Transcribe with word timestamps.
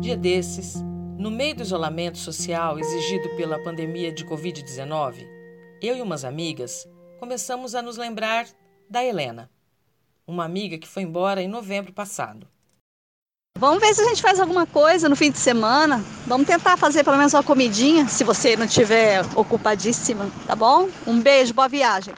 Dia 0.00 0.16
desses, 0.16 0.76
no 1.18 1.30
meio 1.30 1.54
do 1.56 1.62
isolamento 1.62 2.16
social 2.16 2.78
exigido 2.78 3.28
pela 3.36 3.62
pandemia 3.62 4.10
de 4.10 4.24
Covid-19, 4.24 5.28
eu 5.82 5.94
e 5.94 6.00
umas 6.00 6.24
amigas 6.24 6.88
começamos 7.18 7.74
a 7.74 7.82
nos 7.82 7.98
lembrar 7.98 8.46
da 8.88 9.04
Helena, 9.04 9.50
uma 10.26 10.46
amiga 10.46 10.78
que 10.78 10.88
foi 10.88 11.02
embora 11.02 11.42
em 11.42 11.48
novembro 11.48 11.92
passado. 11.92 12.48
Vamos 13.58 13.78
ver 13.78 13.94
se 13.94 14.00
a 14.00 14.08
gente 14.08 14.22
faz 14.22 14.40
alguma 14.40 14.66
coisa 14.66 15.06
no 15.06 15.14
fim 15.14 15.30
de 15.30 15.36
semana. 15.36 16.02
Vamos 16.26 16.46
tentar 16.46 16.78
fazer 16.78 17.04
pelo 17.04 17.18
menos 17.18 17.34
uma 17.34 17.42
comidinha, 17.42 18.08
se 18.08 18.24
você 18.24 18.56
não 18.56 18.64
estiver 18.64 19.20
ocupadíssima, 19.36 20.30
tá 20.46 20.56
bom? 20.56 20.88
Um 21.06 21.20
beijo, 21.20 21.52
boa 21.52 21.68
viagem. 21.68 22.14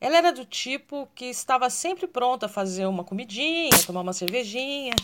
Ela 0.00 0.16
era 0.16 0.32
do 0.32 0.46
tipo 0.46 1.06
que 1.14 1.26
estava 1.26 1.68
sempre 1.68 2.06
pronta 2.06 2.46
a 2.46 2.48
fazer 2.48 2.86
uma 2.86 3.04
comidinha, 3.04 3.68
tomar 3.86 4.00
uma 4.00 4.14
cervejinha. 4.14 4.94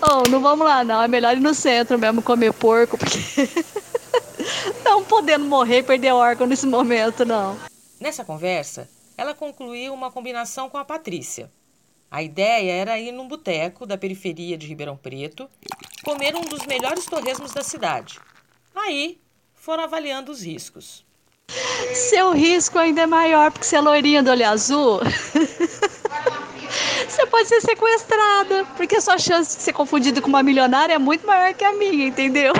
Oh, 0.00 0.28
não 0.28 0.40
vamos 0.40 0.66
lá 0.66 0.84
não, 0.84 1.02
é 1.02 1.08
melhor 1.08 1.36
ir 1.36 1.40
no 1.40 1.54
centro 1.54 1.98
mesmo 1.98 2.20
comer 2.20 2.52
porco, 2.52 2.98
porque 2.98 3.18
não 4.84 5.02
podendo 5.02 5.46
morrer 5.46 5.78
e 5.78 5.82
perder 5.82 6.12
órgão 6.12 6.46
nesse 6.46 6.66
momento, 6.66 7.24
não. 7.24 7.58
Nessa 7.98 8.24
conversa, 8.24 8.88
ela 9.16 9.34
concluiu 9.34 9.94
uma 9.94 10.10
combinação 10.10 10.68
com 10.68 10.76
a 10.76 10.84
Patrícia. 10.84 11.50
A 12.10 12.22
ideia 12.22 12.72
era 12.72 12.98
ir 12.98 13.10
num 13.10 13.26
boteco 13.26 13.86
da 13.86 13.96
periferia 13.96 14.56
de 14.56 14.66
Ribeirão 14.66 14.96
Preto, 14.96 15.48
comer 16.04 16.36
um 16.36 16.42
dos 16.42 16.64
melhores 16.66 17.06
torresmos 17.06 17.52
da 17.52 17.64
cidade. 17.64 18.20
Aí 18.74 19.18
foram 19.54 19.84
avaliando 19.84 20.30
os 20.30 20.42
riscos. 20.42 21.04
Seu 21.94 22.32
risco 22.32 22.78
ainda 22.78 23.02
é 23.02 23.06
maior 23.06 23.50
porque 23.50 23.66
você 23.66 23.76
é 23.76 23.80
loirinha 23.80 24.22
do 24.22 24.30
olho 24.30 24.46
azul. 24.46 25.00
pode 27.36 27.48
ser 27.50 27.60
sequestrada, 27.60 28.64
porque 28.78 28.96
a 28.96 29.00
sua 29.02 29.18
chance 29.18 29.58
de 29.58 29.62
ser 29.62 29.74
confundida 29.74 30.22
com 30.22 30.28
uma 30.28 30.42
milionária 30.42 30.94
é 30.94 30.98
muito 30.98 31.26
maior 31.26 31.52
que 31.52 31.64
a 31.66 31.74
minha, 31.74 32.06
entendeu? 32.06 32.54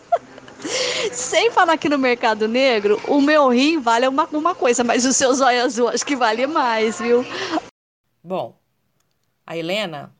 Sem 1.12 1.50
falar 1.50 1.76
que 1.76 1.90
no 1.90 1.98
mercado 1.98 2.48
negro, 2.48 2.98
o 3.06 3.20
meu 3.20 3.50
rim 3.50 3.78
vale 3.78 4.08
uma, 4.08 4.24
uma 4.28 4.54
coisa, 4.54 4.82
mas 4.82 5.04
o 5.04 5.12
seu 5.12 5.34
zóio 5.34 5.62
azul 5.62 5.88
acho 5.88 6.06
que 6.06 6.16
vale 6.16 6.46
mais, 6.46 6.98
viu? 6.98 7.22
Bom, 8.24 8.58
a 9.46 9.58
Helena 9.58 10.16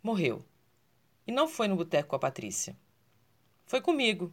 morreu. 0.00 0.44
E 1.26 1.32
não 1.32 1.48
foi 1.48 1.66
no 1.66 1.74
boteco 1.74 2.10
com 2.10 2.16
a 2.16 2.20
Patrícia. 2.20 2.76
Foi 3.66 3.80
comigo, 3.80 4.32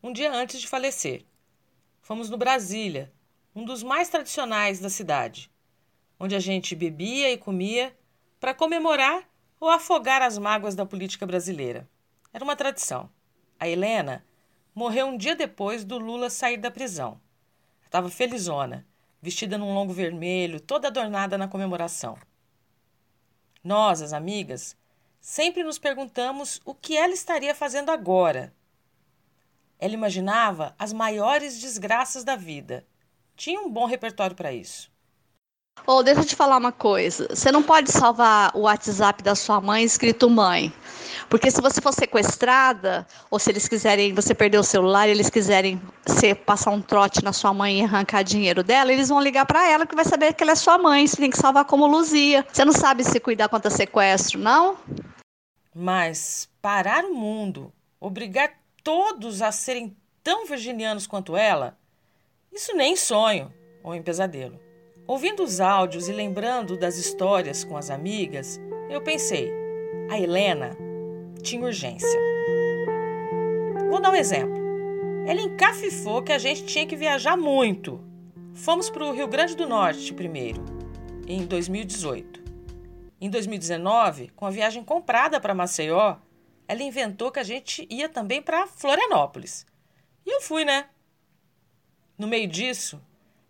um 0.00 0.12
dia 0.12 0.32
antes 0.32 0.60
de 0.60 0.68
falecer. 0.68 1.24
Fomos 2.00 2.30
no 2.30 2.38
Brasília, 2.38 3.12
um 3.52 3.64
dos 3.64 3.82
mais 3.82 4.08
tradicionais 4.08 4.78
da 4.78 4.88
cidade, 4.88 5.50
onde 6.18 6.34
a 6.34 6.40
gente 6.40 6.74
bebia 6.74 7.30
e 7.32 7.38
comia 7.38 7.96
para 8.40 8.54
comemorar 8.54 9.28
ou 9.58 9.70
afogar 9.70 10.22
as 10.22 10.38
mágoas 10.38 10.74
da 10.74 10.86
política 10.86 11.26
brasileira. 11.26 11.88
Era 12.32 12.44
uma 12.44 12.56
tradição. 12.56 13.08
A 13.58 13.68
Helena 13.68 14.24
morreu 14.74 15.06
um 15.06 15.16
dia 15.16 15.34
depois 15.34 15.84
do 15.84 15.98
Lula 15.98 16.28
sair 16.28 16.58
da 16.58 16.70
prisão. 16.70 17.20
Estava 17.84 18.10
felizona, 18.10 18.86
vestida 19.22 19.56
num 19.56 19.72
longo 19.72 19.92
vermelho, 19.92 20.60
toda 20.60 20.88
adornada 20.88 21.38
na 21.38 21.48
comemoração. 21.48 22.18
Nós, 23.64 24.02
as 24.02 24.12
amigas, 24.12 24.76
sempre 25.20 25.64
nos 25.64 25.78
perguntamos 25.78 26.60
o 26.64 26.74
que 26.74 26.96
ela 26.96 27.14
estaria 27.14 27.54
fazendo 27.54 27.90
agora, 27.90 28.54
ela 29.78 29.94
imaginava 29.94 30.74
as 30.78 30.92
maiores 30.92 31.60
desgraças 31.60 32.24
da 32.24 32.36
vida. 32.36 32.86
Tinha 33.36 33.60
um 33.60 33.70
bom 33.70 33.84
repertório 33.84 34.34
para 34.34 34.52
isso. 34.52 34.90
Oh, 35.84 36.02
deixa 36.02 36.20
eu 36.20 36.24
te 36.24 36.34
falar 36.34 36.56
uma 36.56 36.72
coisa. 36.72 37.28
Você 37.30 37.52
não 37.52 37.62
pode 37.62 37.92
salvar 37.92 38.50
o 38.54 38.62
WhatsApp 38.62 39.22
da 39.22 39.34
sua 39.34 39.60
mãe 39.60 39.84
escrito 39.84 40.28
mãe. 40.28 40.72
Porque 41.28 41.50
se 41.50 41.60
você 41.60 41.80
for 41.80 41.92
sequestrada, 41.92 43.06
ou 43.30 43.38
se 43.38 43.50
eles 43.50 43.68
quiserem, 43.68 44.12
você 44.12 44.34
perder 44.34 44.58
o 44.58 44.64
celular, 44.64 45.08
eles 45.08 45.30
quiserem 45.30 45.80
passar 46.44 46.70
um 46.70 46.80
trote 46.80 47.22
na 47.22 47.32
sua 47.32 47.54
mãe 47.54 47.80
e 47.80 47.84
arrancar 47.84 48.22
dinheiro 48.22 48.64
dela, 48.64 48.92
eles 48.92 49.08
vão 49.08 49.20
ligar 49.20 49.46
para 49.46 49.68
ela 49.68 49.86
que 49.86 49.94
vai 49.94 50.04
saber 50.04 50.34
que 50.34 50.42
ela 50.42 50.52
é 50.52 50.56
sua 50.56 50.76
mãe. 50.76 51.06
Você 51.06 51.16
tem 51.16 51.30
que 51.30 51.38
salvar 51.38 51.64
como 51.64 51.86
Luzia. 51.86 52.44
Você 52.52 52.64
não 52.64 52.72
sabe 52.72 53.04
se 53.04 53.20
cuidar 53.20 53.48
contra 53.48 53.70
sequestro, 53.70 54.40
não? 54.40 54.76
Mas 55.74 56.48
parar 56.60 57.04
o 57.04 57.14
mundo, 57.14 57.72
obrigar 58.00 58.50
todos 58.82 59.40
a 59.42 59.52
serem 59.52 59.96
tão 60.22 60.46
virginianos 60.46 61.06
quanto 61.06 61.36
ela? 61.36 61.78
Isso 62.52 62.74
nem 62.74 62.94
em 62.94 62.96
sonho 62.96 63.52
ou 63.84 63.94
em 63.94 64.02
pesadelo. 64.02 64.65
Ouvindo 65.06 65.44
os 65.44 65.60
áudios 65.60 66.08
e 66.08 66.12
lembrando 66.12 66.76
das 66.76 66.96
histórias 66.96 67.62
com 67.62 67.76
as 67.76 67.90
amigas, 67.90 68.60
eu 68.90 69.00
pensei: 69.00 69.52
a 70.10 70.18
Helena 70.18 70.76
tinha 71.40 71.64
urgência. 71.64 72.20
Vou 73.88 74.00
dar 74.00 74.10
um 74.10 74.16
exemplo. 74.16 74.56
Ela 75.24 75.40
encafifou 75.40 76.22
que 76.22 76.32
a 76.32 76.38
gente 76.38 76.64
tinha 76.66 76.86
que 76.86 76.96
viajar 76.96 77.36
muito. 77.36 78.02
Fomos 78.52 78.90
para 78.90 79.04
o 79.04 79.12
Rio 79.12 79.28
Grande 79.28 79.54
do 79.54 79.68
Norte 79.68 80.12
primeiro, 80.12 80.64
em 81.28 81.46
2018. 81.46 82.42
Em 83.20 83.30
2019, 83.30 84.30
com 84.34 84.44
a 84.44 84.50
viagem 84.50 84.82
comprada 84.82 85.40
para 85.40 85.54
Maceió, 85.54 86.16
ela 86.66 86.82
inventou 86.82 87.30
que 87.30 87.38
a 87.38 87.44
gente 87.44 87.86
ia 87.88 88.08
também 88.08 88.42
para 88.42 88.66
Florianópolis. 88.66 89.64
E 90.24 90.34
eu 90.34 90.40
fui, 90.40 90.64
né? 90.64 90.86
No 92.18 92.26
meio 92.26 92.48
disso, 92.48 93.00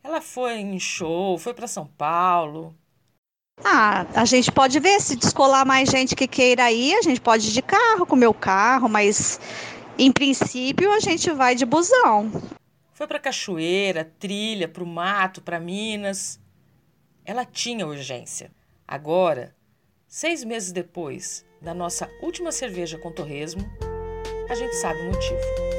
ela 0.07 0.21
foi 0.21 0.55
em 0.55 0.79
show, 0.79 1.37
foi 1.37 1.53
para 1.53 1.67
São 1.67 1.87
Paulo. 1.87 2.75
Ah, 3.65 4.07
a 4.15 4.25
gente 4.25 4.53
pode 4.53 4.79
ver 4.79 5.01
se 5.01 5.17
descolar 5.17 5.67
mais 5.67 5.89
gente 5.89 6.15
que 6.15 6.29
queira 6.29 6.71
ir, 6.71 6.95
a 6.95 7.03
gente 7.03 7.21
pode 7.21 7.49
ir 7.49 7.53
de 7.53 7.63
carro, 7.63 8.07
com 8.07 8.15
o 8.15 8.19
meu 8.19 8.33
carro, 8.33 8.89
mas 8.89 9.41
em 9.99 10.13
princípio 10.13 10.93
a 10.93 11.01
gente 11.01 11.31
vai 11.33 11.55
de 11.55 11.65
busão. 11.65 12.31
Foi 12.93 13.07
para 13.07 13.19
cachoeira, 13.19 14.11
trilha, 14.19 14.69
para 14.69 14.85
o 14.85 14.87
mato, 14.87 15.43
para 15.43 15.59
Minas. 15.59 16.41
Ela 17.25 17.45
tinha 17.45 17.87
urgência. 17.87 18.53
Agora, 18.87 19.55
seis 20.07 20.45
meses 20.45 20.71
depois, 20.71 21.45
da 21.61 21.75
nossa 21.75 22.09
última 22.23 22.53
cerveja 22.53 22.97
com 22.99 23.11
torresmo, 23.11 23.63
a 24.49 24.55
gente 24.55 24.77
sabe 24.77 25.01
o 25.01 25.07
motivo. 25.07 25.76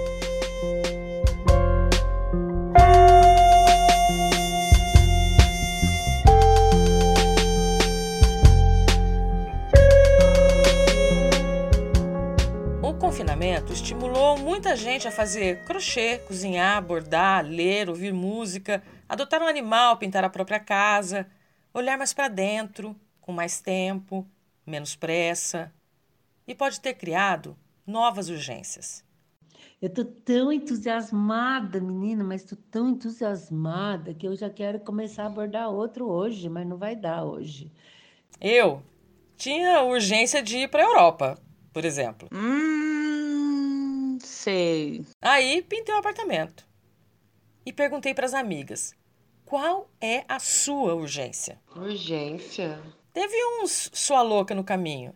Muita 14.67 14.75
gente 14.83 15.07
a 15.07 15.11
fazer 15.11 15.63
crochê, 15.63 16.17
cozinhar, 16.27 16.83
bordar, 16.83 17.45
ler, 17.45 17.87
ouvir 17.87 18.11
música, 18.11 18.83
adotar 19.07 19.41
um 19.41 19.47
animal, 19.47 19.95
pintar 19.95 20.25
a 20.25 20.29
própria 20.29 20.59
casa, 20.59 21.25
olhar 21.73 21.97
mais 21.97 22.11
para 22.11 22.27
dentro, 22.27 22.93
com 23.21 23.31
mais 23.31 23.61
tempo, 23.61 24.27
menos 24.65 24.93
pressa, 24.93 25.71
e 26.45 26.53
pode 26.53 26.81
ter 26.81 26.95
criado 26.95 27.55
novas 27.85 28.27
urgências. 28.27 29.05
Eu 29.81 29.89
tô 29.89 30.03
tão 30.03 30.51
entusiasmada, 30.51 31.79
menina, 31.79 32.21
mas 32.21 32.43
tô 32.43 32.57
tão 32.69 32.89
entusiasmada 32.89 34.13
que 34.13 34.27
eu 34.27 34.35
já 34.35 34.49
quero 34.49 34.81
começar 34.81 35.23
a 35.23 35.27
abordar 35.27 35.69
outro 35.69 36.09
hoje, 36.09 36.49
mas 36.49 36.67
não 36.67 36.75
vai 36.75 36.93
dar 36.93 37.23
hoje. 37.23 37.71
Eu 38.41 38.83
tinha 39.37 39.81
urgência 39.83 40.43
de 40.43 40.57
ir 40.57 40.67
para 40.67 40.83
a 40.83 40.87
Europa, 40.87 41.37
por 41.71 41.85
exemplo. 41.85 42.27
Hum, 42.33 42.96
sei. 44.47 45.05
Aí 45.21 45.61
pintei 45.61 45.93
o 45.93 45.97
um 45.97 45.99
apartamento 45.99 46.65
e 47.65 47.73
perguntei 47.73 48.13
para 48.13 48.25
as 48.25 48.33
amigas: 48.33 48.95
qual 49.45 49.89
é 49.99 50.23
a 50.27 50.39
sua 50.39 50.95
urgência? 50.95 51.59
Urgência? 51.75 52.79
Teve 53.13 53.35
uns 53.61 53.89
sua 53.93 54.21
louca 54.21 54.55
no 54.55 54.63
caminho. 54.63 55.13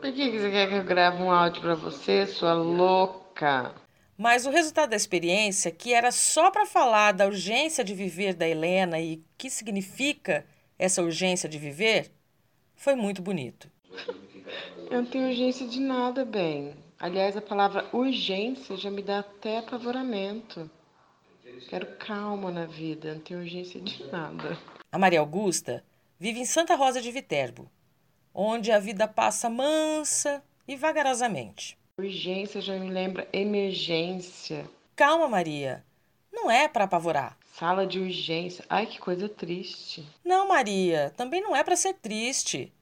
Por 0.00 0.12
que 0.12 0.30
você 0.30 0.50
quer 0.50 0.68
que 0.68 0.74
eu 0.74 0.84
grave 0.84 1.22
um 1.22 1.30
áudio 1.30 1.62
para 1.62 1.74
você, 1.74 2.26
sua 2.26 2.52
louca? 2.52 3.74
Mas 4.16 4.46
o 4.46 4.50
resultado 4.50 4.90
da 4.90 4.96
experiência, 4.96 5.70
que 5.70 5.94
era 5.94 6.10
só 6.10 6.50
para 6.50 6.66
falar 6.66 7.12
da 7.12 7.26
urgência 7.26 7.82
de 7.82 7.94
viver 7.94 8.34
da 8.34 8.48
Helena 8.48 9.00
e 9.00 9.16
o 9.16 9.24
que 9.36 9.48
significa 9.48 10.44
essa 10.78 11.02
urgência 11.02 11.48
de 11.48 11.58
viver, 11.58 12.10
foi 12.74 12.94
muito 12.94 13.22
bonito. 13.22 13.70
Eu 14.90 15.02
não 15.02 15.06
tenho 15.06 15.28
urgência 15.28 15.66
de 15.66 15.80
nada, 15.80 16.24
bem. 16.24 16.74
Aliás, 17.00 17.36
a 17.36 17.40
palavra 17.40 17.88
urgência 17.92 18.76
já 18.76 18.90
me 18.90 19.02
dá 19.02 19.20
até 19.20 19.58
apavoramento. 19.58 20.68
Quero 21.68 21.86
calma 21.96 22.50
na 22.50 22.66
vida, 22.66 23.14
não 23.14 23.20
tenho 23.20 23.40
urgência 23.40 23.80
de 23.80 24.04
nada. 24.10 24.58
A 24.90 24.98
Maria 24.98 25.20
Augusta 25.20 25.84
vive 26.18 26.40
em 26.40 26.44
Santa 26.44 26.74
Rosa 26.74 27.00
de 27.00 27.10
Viterbo, 27.12 27.70
onde 28.34 28.72
a 28.72 28.78
vida 28.80 29.06
passa 29.06 29.48
mansa 29.48 30.42
e 30.66 30.74
vagarosamente. 30.76 31.78
Urgência 31.96 32.60
já 32.60 32.76
me 32.78 32.90
lembra 32.90 33.28
emergência. 33.32 34.68
Calma, 34.96 35.28
Maria. 35.28 35.84
Não 36.32 36.50
é 36.50 36.68
para 36.68 36.84
apavorar. 36.84 37.36
Sala 37.54 37.86
de 37.86 37.98
urgência. 37.98 38.64
Ai, 38.68 38.86
que 38.86 38.98
coisa 38.98 39.28
triste. 39.28 40.06
Não, 40.24 40.48
Maria, 40.48 41.12
também 41.16 41.40
não 41.40 41.54
é 41.54 41.62
para 41.62 41.74
ser 41.76 41.94
triste. 41.94 42.72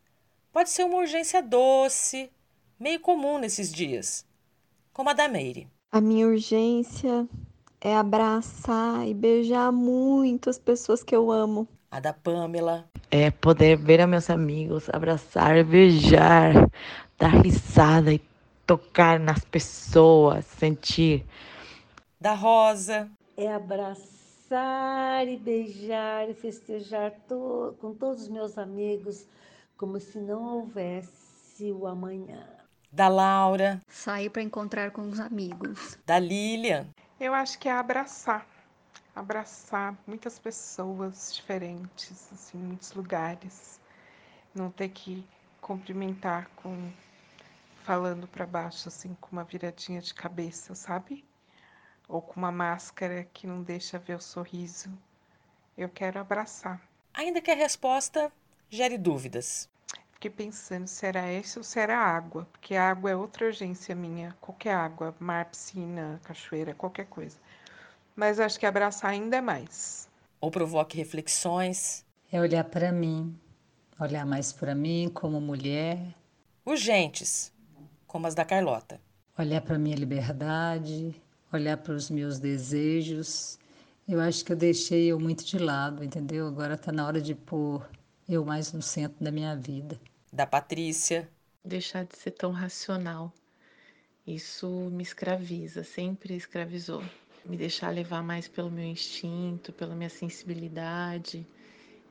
Pode 0.53 0.71
ser 0.71 0.85
uma 0.85 0.99
urgência 0.99 1.43
doce, 1.43 2.31
meio 2.79 3.01
comum 3.01 3.39
nesses 3.39 3.73
dias, 3.73 4.25
como 4.93 5.11
a 5.11 5.13
da 5.13 5.29
Meire. 5.29 5.69
A 5.91 6.01
minha 6.01 6.27
urgência 6.27 7.27
é 7.81 7.97
abraçar 7.97 9.07
e 9.07 9.15
beijar 9.15 9.73
muito 9.73 10.51
as 10.51 10.59
pessoas 10.59 11.03
que 11.03 11.15
eu 11.15 11.31
amo. 11.31 11.69
A 11.91 12.01
da 12.01 12.13
Pamela. 12.13 12.85
É 13.11 13.31
poder 13.31 13.77
ver 13.77 14.01
a 14.01 14.07
meus 14.07 14.29
amigos, 14.29 14.89
abraçar, 14.93 15.65
beijar, 15.65 16.69
dar 17.17 17.29
risada 17.43 18.13
e 18.13 18.21
tocar 18.67 19.21
nas 19.21 19.45
pessoas, 19.45 20.45
sentir. 20.45 21.25
Da 22.21 22.35
Rosa. 22.35 23.09
É 23.37 23.53
abraçar 23.53 25.29
e 25.29 25.37
beijar 25.37 26.29
e 26.29 26.35
festejar 26.35 27.13
to 27.29 27.77
com 27.79 27.95
todos 27.95 28.23
os 28.23 28.29
meus 28.29 28.57
amigos 28.57 29.27
como 29.77 30.01
se 30.01 30.19
não 30.19 30.43
houvesse 30.57 31.71
o 31.71 31.87
amanhã. 31.87 32.56
Da 32.91 33.09
Laura. 33.09 33.81
Sair 33.89 34.31
para 34.31 34.43
encontrar 34.43 34.91
com 34.91 35.03
os 35.03 35.21
amigos. 35.21 35.99
Da 36.07 36.19
Lilian. 36.19 36.89
Eu 37.19 37.35
acho 37.35 37.59
que 37.59 37.69
é 37.69 37.73
abraçar. 37.73 38.47
Abraçar 39.15 39.97
muitas 40.07 40.39
pessoas 40.39 41.35
diferentes, 41.35 42.33
assim, 42.33 42.59
muitos 42.59 42.93
lugares. 42.93 43.81
Não 44.55 44.71
ter 44.71 44.91
que 44.91 45.25
cumprimentar 45.61 46.49
com 46.57 46.93
falando 47.87 48.27
para 48.27 48.45
baixo 48.45 48.89
assim 48.89 49.17
com 49.21 49.31
uma 49.31 49.45
viradinha 49.45 50.01
de 50.01 50.13
cabeça, 50.13 50.75
sabe? 50.75 51.25
Ou 52.09 52.21
com 52.21 52.35
uma 52.35 52.51
máscara 52.51 53.25
que 53.33 53.47
não 53.47 53.63
deixa 53.63 53.97
ver 53.97 54.17
o 54.17 54.21
sorriso. 54.21 54.91
Eu 55.79 55.89
quero 55.89 56.19
abraçar. 56.19 56.81
Ainda 57.15 57.41
que 57.41 57.51
a 57.51 57.55
resposta 57.55 58.33
gere 58.69 58.99
dúvidas. 58.99 59.69
Fiquei 60.17 60.31
pensando, 60.31 60.87
será 60.87 61.31
esse 61.31 61.59
ou 61.59 61.63
será 61.63 61.99
água? 61.99 62.49
Porque 62.51 62.75
a 62.75 62.89
água 62.89 63.11
é 63.11 63.15
outra 63.15 63.45
urgência 63.45 63.95
minha. 63.95 64.35
Qualquer 64.41 64.75
água, 64.75 65.15
mar, 65.21 65.45
piscina, 65.45 66.19
cachoeira, 66.25 66.73
qualquer 66.73 67.05
coisa. 67.05 67.37
Mas 68.17 68.41
acho 68.41 68.59
que 68.59 68.65
abraçar 68.65 69.11
ainda 69.11 69.37
é 69.37 69.41
mais. 69.43 70.09
Ou 70.41 70.51
provoque 70.51 70.97
reflexões. 70.97 72.03
É 72.33 72.41
olhar 72.41 72.65
para 72.65 72.91
mim, 72.91 73.39
olhar 74.01 74.25
mais 74.25 74.55
para 74.55 74.75
mim 74.75 75.11
como 75.13 75.39
mulher. 75.39 76.15
Urgentes, 76.65 77.53
como 78.07 78.27
as 78.27 78.35
da 78.35 78.43
Carlota. 78.43 78.99
Olhar 79.39 79.61
para 79.61 79.79
minha 79.79 79.97
liberdade, 79.97 81.15
olhar 81.53 81.77
para 81.77 81.93
os 81.93 82.09
meus 82.09 82.39
desejos. 82.39 83.59
Eu 84.09 84.19
acho 84.19 84.43
que 84.47 84.53
eu 84.53 84.57
deixei 84.57 85.09
eu 85.09 85.21
muito 85.21 85.45
de 85.45 85.59
lado, 85.59 86.03
entendeu? 86.03 86.49
Agora 86.49 86.73
está 86.73 86.91
na 86.91 87.07
hora 87.07 87.21
de 87.21 87.35
pôr 87.35 87.87
eu 88.29 88.45
mais 88.45 88.73
no 88.73 88.83
centro 88.83 89.23
da 89.23 89.31
minha 89.31 89.55
vida. 89.57 90.01
Da 90.33 90.47
Patrícia. 90.47 91.29
Deixar 91.65 92.05
de 92.05 92.17
ser 92.17 92.33
tão 92.33 92.51
racional. 92.51 93.33
Isso 94.27 94.69
me 94.91 95.03
escraviza, 95.03 95.85
sempre 95.85 96.35
escravizou. 96.35 97.03
Me 97.45 97.57
deixar 97.57 97.91
levar 97.91 98.23
mais 98.23 98.49
pelo 98.49 98.71
meu 98.71 98.85
instinto, 98.85 99.73
pela 99.73 99.95
minha 99.95 100.11
sensibilidade 100.11 101.47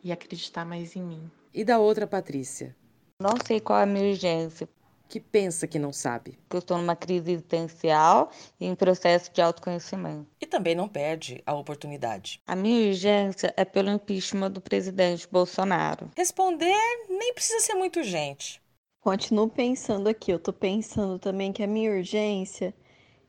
e 0.02 0.12
acreditar 0.12 0.64
mais 0.64 0.96
em 0.96 1.04
mim. 1.04 1.32
E 1.54 1.66
da 1.66 1.78
outra 1.78 2.08
Patrícia. 2.08 2.76
Não 3.20 3.36
sei 3.46 3.60
qual 3.60 3.80
é 3.80 3.84
a 3.84 3.86
minha 3.86 4.12
urgência. 4.12 4.68
Que 5.08 5.20
pensa 5.20 5.68
que 5.68 5.80
não 5.80 5.94
sabe. 5.94 6.38
Eu 6.50 6.60
estou 6.60 6.78
numa 6.78 6.96
crise 6.96 7.32
existencial 7.32 8.32
e 8.60 8.66
em 8.66 8.76
processo 8.76 9.32
de 9.32 9.42
autoconhecimento. 9.42 10.28
E 10.42 10.46
também 10.46 10.76
não 10.76 10.88
perde 10.88 11.42
a 11.46 11.54
oportunidade. 11.54 12.42
A 12.48 12.56
minha 12.56 12.88
urgência 12.88 13.54
é 13.56 13.64
pelo 13.64 13.90
impeachment 13.90 14.52
do 14.52 14.62
presidente 14.62 15.28
Bolsonaro. 15.32 16.10
Responder 16.18 16.76
nem 17.08 17.34
precisa 17.34 17.60
ser 17.60 17.76
muito 17.76 18.00
urgente. 18.00 18.62
Continuo 19.00 19.48
pensando 19.48 20.08
aqui, 20.08 20.32
eu 20.32 20.40
tô 20.40 20.52
pensando 20.52 21.20
também 21.20 21.54
que 21.54 21.62
a 21.62 21.68
minha 21.68 21.92
urgência 21.92 22.74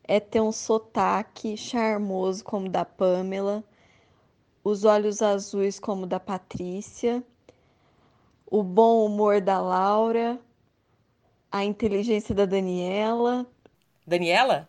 é 0.03 0.19
ter 0.19 0.41
um 0.41 0.51
sotaque 0.51 1.55
charmoso 1.55 2.43
como 2.43 2.65
o 2.65 2.69
da 2.69 2.83
Pamela, 2.83 3.63
os 4.63 4.85
olhos 4.85 5.21
azuis 5.21 5.79
como 5.79 6.03
o 6.03 6.07
da 6.07 6.19
Patrícia, 6.19 7.23
o 8.49 8.63
bom 8.63 9.05
humor 9.05 9.41
da 9.41 9.61
Laura, 9.61 10.39
a 11.51 11.63
inteligência 11.63 12.33
da 12.33 12.45
Daniela. 12.45 13.45
Daniela? 14.05 14.67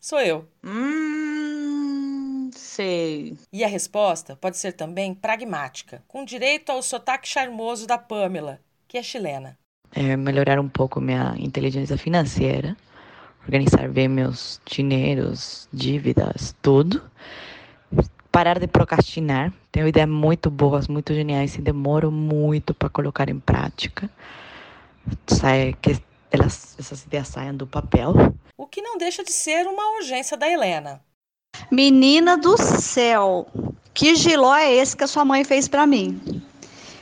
Sou 0.00 0.20
eu. 0.20 0.48
Hum, 0.64 2.50
sei. 2.52 3.36
E 3.52 3.64
a 3.64 3.68
resposta 3.68 4.36
pode 4.36 4.56
ser 4.56 4.72
também 4.72 5.14
pragmática, 5.14 6.02
com 6.06 6.24
direito 6.24 6.70
ao 6.70 6.82
sotaque 6.82 7.28
charmoso 7.28 7.86
da 7.86 7.98
Pamela, 7.98 8.60
que 8.86 8.96
é 8.96 9.02
chilena. 9.02 9.58
É 9.92 10.16
melhorar 10.16 10.60
um 10.60 10.68
pouco 10.68 11.00
minha 11.00 11.34
inteligência 11.38 11.96
financeira, 11.96 12.76
organizar 13.44 13.88
bem 13.88 14.08
meus 14.08 14.60
dinheiros, 14.66 15.68
dívidas, 15.72 16.54
tudo. 16.62 17.02
Parar 18.30 18.58
de 18.58 18.66
procrastinar. 18.66 19.52
Tenho 19.72 19.88
ideias 19.88 20.08
muito 20.08 20.50
boas, 20.50 20.86
muito 20.86 21.14
geniais 21.14 21.56
e 21.56 21.62
demoro 21.62 22.12
muito 22.12 22.74
para 22.74 22.90
colocar 22.90 23.28
em 23.28 23.40
prática. 23.40 24.08
Sai 25.26 25.74
que 25.80 25.98
elas, 26.30 26.76
essas 26.78 27.04
ideias 27.04 27.28
saiam 27.28 27.56
do 27.56 27.66
papel. 27.66 28.12
O 28.56 28.66
que 28.66 28.82
não 28.82 28.98
deixa 28.98 29.22
de 29.24 29.32
ser 29.32 29.66
uma 29.66 29.96
urgência 29.96 30.36
da 30.36 30.48
Helena. 30.48 31.00
Menina 31.70 32.36
do 32.36 32.56
céu, 32.56 33.46
que 33.94 34.14
giló 34.14 34.54
é 34.54 34.72
esse 34.72 34.96
que 34.96 35.04
a 35.04 35.08
sua 35.08 35.24
mãe 35.24 35.44
fez 35.44 35.66
para 35.66 35.86
mim? 35.86 36.42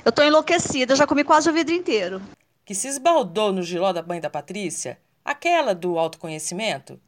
Eu 0.05 0.13
tô 0.13 0.23
enlouquecida, 0.23 0.97
já 0.97 1.07
comi 1.07 1.25
quase 1.25 1.51
o 1.51 1.53
vidro 1.53 1.75
inteiro. 1.75 2.23
Que 2.65 2.75
se 2.75 2.89
esbaldou 2.89 3.53
no 3.53 3.63
giló 3.63 3.93
da 3.93 4.03
mãe 4.03 4.21
da 4.21 4.31
Patrícia, 4.31 4.99
aquela 5.25 5.75
do 5.75 5.99
autoconhecimento, 5.99 7.01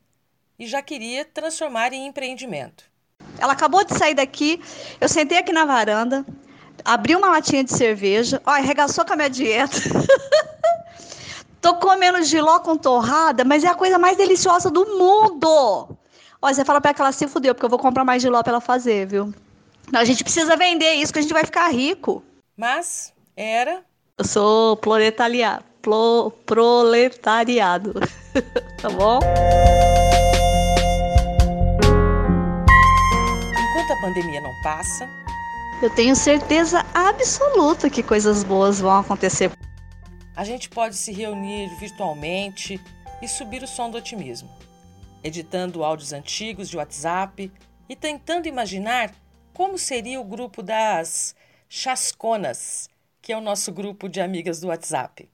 e 0.59 0.67
já 0.67 0.83
queria 0.83 1.25
transformar 1.25 1.93
em 1.93 2.07
empreendimento. 2.07 2.85
Ela 3.39 3.53
acabou 3.53 3.85
de 3.85 3.97
sair 3.97 4.15
daqui, 4.15 4.61
eu 5.01 5.09
sentei 5.09 5.39
aqui 5.39 5.53
na 5.53 5.65
varanda, 5.65 6.27
abri 6.85 7.15
uma 7.15 7.31
latinha 7.31 7.63
de 7.63 7.73
cerveja, 7.73 8.43
ó, 8.45 8.51
arregaçou 8.51 9.05
com 9.05 9.13
a 9.13 9.17
minha 9.17 9.31
dieta. 9.31 9.79
Tô 11.61 11.75
comendo 11.75 12.23
giló 12.23 12.61
com 12.61 12.77
torrada, 12.77 13.45
mas 13.45 13.65
é 13.65 13.69
a 13.69 13.75
coisa 13.75 13.99
mais 13.99 14.17
deliciosa 14.17 14.71
do 14.71 14.87
mundo. 14.87 15.97
Ó, 16.41 16.53
você 16.53 16.65
fala 16.65 16.81
pra 16.81 16.95
que 16.95 17.01
ela 17.01 17.11
se 17.11 17.27
fudeu, 17.27 17.55
porque 17.55 17.67
eu 17.67 17.71
vou 17.71 17.79
comprar 17.79 18.05
mais 18.05 18.23
giló 18.23 18.43
pra 18.43 18.53
ela 18.53 18.61
fazer, 18.61 19.07
viu? 19.07 19.35
A 19.93 20.05
gente 20.05 20.23
precisa 20.23 20.57
vender 20.57 20.95
isso, 20.95 21.13
que 21.13 21.19
a 21.19 21.23
gente 21.23 21.35
vai 21.35 21.45
ficar 21.45 21.69
rico. 21.69 22.23
Mas 22.57 23.13
era. 23.37 23.83
Eu 24.17 24.25
sou 24.25 24.77
proletariado. 24.77 25.65
Pro, 25.83 26.33
proletariado. 26.45 27.95
tá 28.81 28.91
bom? 28.91 29.19
Enquanto 33.53 33.93
a 33.93 34.01
pandemia 34.01 34.41
não 34.41 34.53
passa. 34.63 35.09
Eu 35.83 35.91
tenho 35.91 36.15
certeza 36.15 36.85
absoluta 36.93 37.89
que 37.89 38.03
coisas 38.03 38.45
boas 38.45 38.81
vão 38.81 38.99
acontecer. 38.99 39.51
A 40.39 40.45
gente 40.45 40.71
pode 40.71 40.95
se 40.95 41.11
reunir 41.11 41.67
virtualmente 41.81 42.81
e 43.21 43.27
subir 43.27 43.61
o 43.65 43.67
som 43.67 43.91
do 43.91 43.99
otimismo, 43.99 44.49
editando 45.25 45.83
áudios 45.83 46.13
antigos 46.13 46.69
de 46.69 46.77
WhatsApp 46.77 47.51
e 47.89 47.97
tentando 47.97 48.47
imaginar 48.47 49.13
como 49.53 49.77
seria 49.77 50.21
o 50.21 50.25
grupo 50.25 50.63
das 50.63 51.35
Chasconas, 51.69 52.89
que 53.21 53.33
é 53.33 53.37
o 53.37 53.41
nosso 53.41 53.73
grupo 53.73 54.09
de 54.09 54.21
amigas 54.21 54.61
do 54.61 54.69
WhatsApp. 54.69 55.29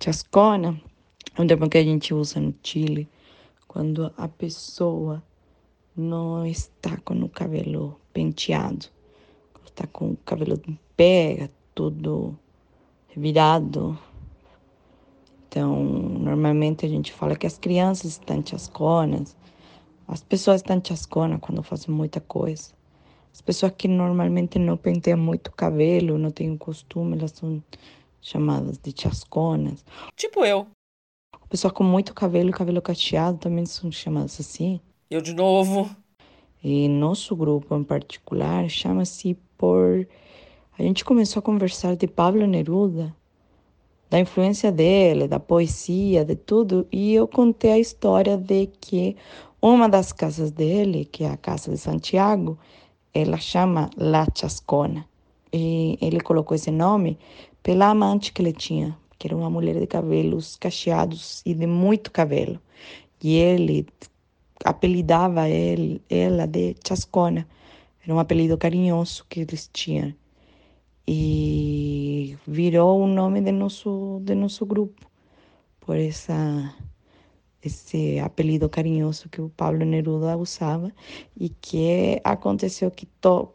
Chascona 0.00 0.80
é 1.36 1.42
um 1.42 1.46
termo 1.48 1.68
que 1.68 1.78
a 1.78 1.82
gente 1.82 2.14
usa 2.14 2.38
no 2.38 2.54
Chile 2.62 3.08
quando 3.66 4.14
a 4.16 4.28
pessoa 4.28 5.24
não 5.96 6.46
está 6.46 6.96
com 6.98 7.14
o 7.14 7.28
cabelo 7.28 8.00
penteado, 8.12 8.86
está 9.64 9.88
com 9.88 10.12
o 10.12 10.16
cabelo 10.18 10.62
em 10.68 10.78
pé, 10.96 11.50
tudo 11.74 12.38
virado. 13.16 13.98
Então, 15.56 15.82
normalmente 15.82 16.84
a 16.84 16.88
gente 16.88 17.10
fala 17.10 17.34
que 17.34 17.46
as 17.46 17.56
crianças 17.56 18.10
estão 18.10 18.44
chasconas, 18.44 19.34
as 20.06 20.22
pessoas 20.22 20.60
estão 20.60 20.78
chasconas 20.84 21.40
quando 21.40 21.62
fazem 21.62 21.94
muita 21.94 22.20
coisa. 22.20 22.74
As 23.32 23.40
pessoas 23.40 23.72
que 23.72 23.88
normalmente 23.88 24.58
não 24.58 24.76
penteiam 24.76 25.16
muito 25.16 25.46
o 25.46 25.52
cabelo, 25.52 26.18
não 26.18 26.30
têm 26.30 26.52
o 26.52 26.58
costume, 26.58 27.16
elas 27.16 27.30
são 27.30 27.64
chamadas 28.20 28.76
de 28.76 28.92
chasconas. 28.94 29.82
Tipo 30.14 30.44
eu. 30.44 30.66
Pessoas 31.48 31.72
com 31.72 31.84
muito 31.84 32.12
cabelo 32.12 32.50
e 32.50 32.52
cabelo 32.52 32.82
cacheado 32.82 33.38
também 33.38 33.64
são 33.64 33.90
chamadas 33.90 34.38
assim. 34.38 34.78
Eu 35.08 35.22
de 35.22 35.32
novo. 35.32 35.88
E 36.62 36.86
nosso 36.86 37.34
grupo 37.34 37.74
em 37.74 37.82
particular 37.82 38.68
chama-se 38.68 39.38
por. 39.56 40.06
A 40.78 40.82
gente 40.82 41.02
começou 41.02 41.40
a 41.40 41.42
conversar 41.42 41.96
de 41.96 42.06
Pablo 42.06 42.46
Neruda, 42.46 43.16
da 44.08 44.18
influência 44.18 44.70
dele, 44.70 45.26
da 45.26 45.40
poesia, 45.40 46.24
de 46.24 46.36
tudo, 46.36 46.86
e 46.92 47.14
eu 47.14 47.26
contei 47.26 47.72
a 47.72 47.78
história 47.78 48.36
de 48.36 48.66
que 48.80 49.16
uma 49.60 49.88
das 49.88 50.12
casas 50.12 50.50
dele, 50.50 51.04
que 51.04 51.24
é 51.24 51.30
a 51.30 51.36
casa 51.36 51.70
de 51.70 51.78
Santiago, 51.78 52.58
ela 53.12 53.38
chama 53.38 53.90
La 53.96 54.26
Chascona. 54.34 55.06
E 55.52 55.98
ele 56.00 56.20
colocou 56.20 56.54
esse 56.54 56.70
nome 56.70 57.18
pela 57.62 57.88
amante 57.88 58.32
que 58.32 58.42
ele 58.42 58.52
tinha, 58.52 58.96
que 59.18 59.26
era 59.26 59.36
uma 59.36 59.50
mulher 59.50 59.78
de 59.80 59.86
cabelos 59.86 60.56
cacheados 60.56 61.42
e 61.44 61.54
de 61.54 61.66
muito 61.66 62.12
cabelo. 62.12 62.60
E 63.22 63.34
ele 63.36 63.86
apelidava 64.64 65.48
ele, 65.48 66.02
ela 66.08 66.46
de 66.46 66.76
Chascona. 66.86 67.46
Era 68.04 68.14
um 68.14 68.18
apelido 68.18 68.56
carinhoso 68.56 69.24
que 69.28 69.40
eles 69.40 69.68
tinham. 69.72 70.14
E 71.08 72.36
virou 72.46 73.02
o 73.02 73.06
nome 73.06 73.40
de 73.40 73.52
nosso, 73.52 74.20
de 74.22 74.34
nosso 74.34 74.66
grupo, 74.66 75.06
por 75.80 75.96
essa, 75.96 76.74
esse 77.62 78.18
apelido 78.18 78.68
carinhoso 78.68 79.28
que 79.28 79.40
o 79.40 79.48
Pablo 79.48 79.84
Neruda 79.84 80.36
usava 80.36 80.90
e 81.38 81.48
que 81.48 82.20
aconteceu 82.24 82.90
que 82.90 83.06
to, 83.20 83.48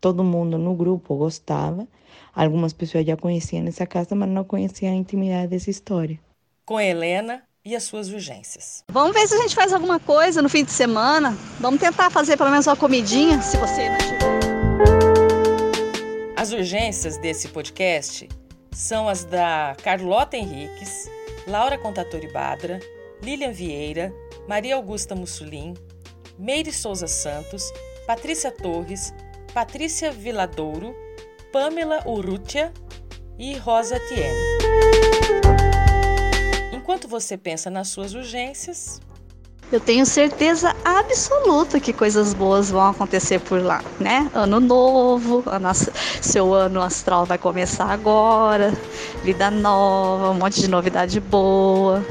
todo 0.00 0.24
mundo 0.24 0.56
no 0.56 0.74
grupo 0.74 1.16
gostava. 1.16 1.86
Algumas 2.34 2.72
pessoas 2.72 3.04
já 3.04 3.16
conheciam 3.16 3.66
essa 3.66 3.86
casa, 3.86 4.14
mas 4.14 4.28
não 4.28 4.44
conheciam 4.44 4.92
a 4.92 4.96
intimidade 4.96 5.48
dessa 5.48 5.70
história. 5.70 6.18
Com 6.64 6.80
Helena 6.80 7.42
e 7.64 7.74
as 7.74 7.82
suas 7.82 8.08
urgências. 8.08 8.84
Vamos 8.90 9.12
ver 9.12 9.26
se 9.26 9.34
a 9.34 9.42
gente 9.42 9.54
faz 9.54 9.72
alguma 9.72 9.98
coisa 9.98 10.40
no 10.40 10.48
fim 10.48 10.64
de 10.64 10.70
semana. 10.70 11.36
Vamos 11.60 11.80
tentar 11.80 12.10
fazer 12.10 12.36
pelo 12.36 12.50
menos 12.50 12.66
uma 12.66 12.76
comidinha, 12.76 13.42
se 13.42 13.56
você 13.56 13.88
não 13.88 13.98
tiver. 13.98 14.35
As 16.36 16.52
urgências 16.52 17.16
desse 17.16 17.48
podcast 17.48 18.28
são 18.70 19.08
as 19.08 19.24
da 19.24 19.74
Carlota 19.82 20.36
Henriques, 20.36 21.10
Laura 21.46 21.78
Contatori 21.78 22.30
Badra, 22.30 22.78
Lilian 23.22 23.52
Vieira, 23.52 24.12
Maria 24.46 24.74
Augusta 24.74 25.14
Mussolin, 25.14 25.72
Meire 26.38 26.70
Souza 26.70 27.06
Santos, 27.06 27.72
Patrícia 28.06 28.52
Torres, 28.52 29.14
Patrícia 29.54 30.12
Viladouro, 30.12 30.94
Pamela 31.50 32.06
Urrutia 32.06 32.70
e 33.38 33.56
Rosa 33.56 33.98
Tiene. 34.00 34.36
Enquanto 36.70 37.08
você 37.08 37.38
pensa 37.38 37.70
nas 37.70 37.88
suas 37.88 38.12
urgências, 38.12 39.00
eu 39.70 39.80
tenho 39.80 40.06
certeza 40.06 40.74
absoluta 40.84 41.80
que 41.80 41.92
coisas 41.92 42.32
boas 42.32 42.70
vão 42.70 42.88
acontecer 42.88 43.40
por 43.40 43.60
lá, 43.60 43.82
né? 43.98 44.30
Ano 44.32 44.60
novo, 44.60 45.42
nossa, 45.60 45.92
seu 46.22 46.54
ano 46.54 46.80
astral 46.80 47.26
vai 47.26 47.36
começar 47.36 47.86
agora, 47.86 48.72
vida 49.24 49.50
nova, 49.50 50.30
um 50.30 50.34
monte 50.34 50.60
de 50.60 50.68
novidade 50.68 51.18
boa. 51.18 52.04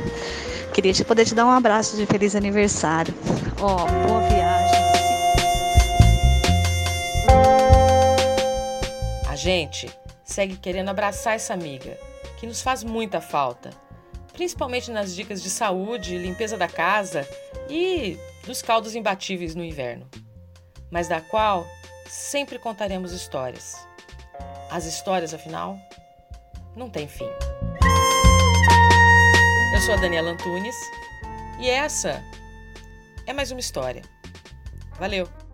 Queria 0.74 0.92
te 0.92 1.06
poder 1.06 1.24
te 1.26 1.34
dar 1.34 1.46
um 1.46 1.52
abraço 1.52 1.96
de 1.96 2.06
feliz 2.06 2.36
aniversário. 2.36 3.14
Ó, 3.62 3.76
oh, 3.76 4.08
boa 4.08 4.22
viagem. 4.28 4.86
A 9.30 9.36
gente 9.38 9.90
segue 10.26 10.58
querendo 10.58 10.90
abraçar 10.90 11.36
essa 11.36 11.54
amiga, 11.54 11.98
que 12.38 12.46
nos 12.46 12.62
faz 12.62 12.84
muita 12.84 13.22
falta 13.22 13.86
principalmente 14.36 14.92
nas 14.92 15.16
dicas 15.16 15.42
de 15.42 15.50
saúde, 15.50 16.18
limpeza 16.18 16.58
da 16.58 16.68
casa 16.68 17.26
e 17.70 18.18
dos 18.46 18.62
caldos 18.62 18.96
imbatíveis 18.96 19.56
no 19.56 19.64
inverno, 19.64 20.10
mas 20.92 21.08
da 21.08 21.22
qual 21.22 21.66
sempre 22.08 22.60
contaremos 22.60 23.12
histórias. 23.12 23.88
As 24.70 24.86
histórias, 24.86 25.34
afinal, 25.34 25.78
não 26.76 26.90
têm 26.90 27.08
fim. 27.08 27.30
Eu 29.74 29.82
sou 29.82 29.94
a 29.94 29.98
Daniela 29.98 30.32
Antunes 30.32 30.76
e 31.60 31.70
essa 31.70 32.24
é 33.26 33.34
mais 33.34 33.52
uma 33.52 33.60
história. 33.60 34.02
Valeu! 35.00 35.45